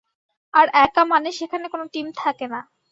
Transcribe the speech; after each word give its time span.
আর 0.53 0.67
একা 0.77 1.03
মানে 1.05 1.29
সেখানে 1.39 1.65
কোন 1.67 1.81
টিম 1.93 2.07
থাকে 2.17 2.45
না। 2.47 2.59